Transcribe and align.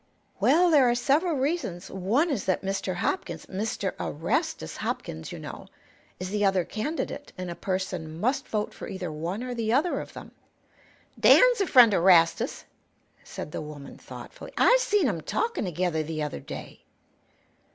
"Well, 0.39 0.71
there 0.71 0.89
are 0.89 0.95
several 0.95 1.35
reasons. 1.35 1.91
One 1.91 2.31
is 2.31 2.45
that 2.45 2.63
Mr. 2.63 2.95
Hopkins 2.95 3.45
Mr. 3.45 3.93
Erastus 3.99 4.77
Hopkins, 4.77 5.31
you 5.31 5.37
know, 5.37 5.67
is 6.19 6.31
the 6.31 6.43
other 6.43 6.65
candidate, 6.65 7.33
and 7.37 7.51
a 7.51 7.55
person 7.55 8.19
must 8.19 8.47
vote 8.47 8.73
for 8.73 8.87
either 8.87 9.11
one 9.11 9.43
or 9.43 9.53
the 9.53 9.71
other 9.71 9.99
of 10.01 10.13
them." 10.13 10.31
"Dan's 11.19 11.61
a 11.61 11.67
friend 11.67 11.93
o' 11.93 11.99
'Rastus," 12.01 12.65
said 13.23 13.51
the 13.51 13.61
woman, 13.61 13.99
thoughtfully. 13.99 14.51
"I 14.57 14.75
seen 14.79 15.07
'em 15.07 15.21
talkin' 15.21 15.65
together 15.65 16.01
the 16.01 16.23
other 16.23 16.39
day." 16.39 16.81